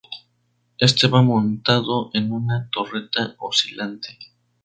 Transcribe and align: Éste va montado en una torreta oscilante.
Éste 0.79 1.05
va 1.07 1.21
montado 1.21 2.09
en 2.15 2.31
una 2.31 2.67
torreta 2.71 3.35
oscilante. 3.37 4.17